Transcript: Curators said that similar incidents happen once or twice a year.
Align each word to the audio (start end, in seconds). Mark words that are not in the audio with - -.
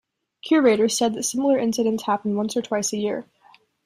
Curators 0.43 0.97
said 0.97 1.13
that 1.13 1.21
similar 1.21 1.59
incidents 1.59 2.05
happen 2.05 2.35
once 2.35 2.57
or 2.57 2.63
twice 2.63 2.91
a 2.91 2.97
year. 2.97 3.27